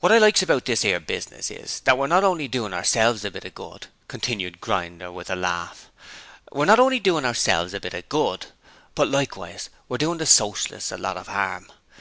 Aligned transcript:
'Wot 0.00 0.12
I 0.12 0.18
likes 0.18 0.42
about 0.42 0.64
this 0.66 0.84
'ere 0.84 1.00
business 1.00 1.50
is 1.50 1.80
that 1.80 1.98
we're 1.98 2.06
not 2.06 2.22
only 2.22 2.46
doin' 2.46 2.72
ourselves 2.72 3.24
a 3.24 3.32
bit 3.32 3.44
of 3.44 3.56
good,' 3.56 3.88
continued 4.06 4.60
Grinder 4.60 5.10
with 5.10 5.28
a 5.28 5.34
laugh, 5.34 5.90
'we're 6.52 6.66
not 6.66 6.78
only 6.78 7.00
doin' 7.00 7.24
ourselves 7.24 7.74
a 7.74 7.80
bit 7.80 7.92
of 7.92 8.08
good, 8.08 8.46
but 8.94 9.08
we're 9.08 9.12
likewise 9.14 9.70
doin' 9.98 10.18
the 10.18 10.26
Socialists 10.26 10.92
a 10.92 10.96
lot 10.96 11.16
of 11.16 11.28
'arm. 11.28 11.72